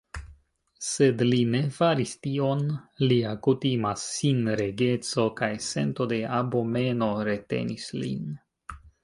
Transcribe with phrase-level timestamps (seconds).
[0.85, 2.63] Sed li ne faris tion;
[3.11, 8.35] lia kutima sinregeco kaj sento de abomeno retenis lin.